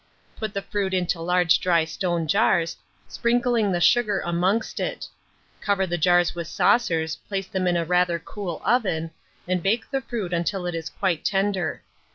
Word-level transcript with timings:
Put 0.35 0.55
the 0.55 0.63
fruit 0.63 0.95
into 0.95 1.21
large 1.21 1.59
dry 1.59 1.85
stone 1.85 2.25
jars, 2.27 2.75
sprinkling 3.07 3.71
the 3.71 3.79
sugar 3.79 4.19
amongst 4.21 4.79
it; 4.79 5.07
cover 5.59 5.85
the 5.85 5.95
jars 5.99 6.33
with 6.33 6.47
saucers, 6.47 7.15
place 7.27 7.45
them 7.45 7.67
in 7.67 7.77
a 7.77 7.85
rather 7.85 8.17
cool 8.17 8.63
oven, 8.65 9.11
and 9.47 9.61
bake 9.61 9.87
the 9.91 10.01
fruit 10.01 10.33
until 10.33 10.65
it 10.65 10.73
is 10.73 10.89
quite 10.89 11.23
tender. 11.23 11.83